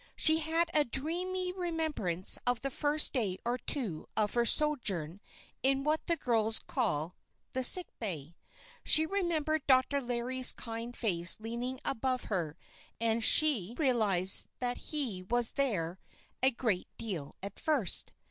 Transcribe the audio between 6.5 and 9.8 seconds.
called "the sick bay." She remembered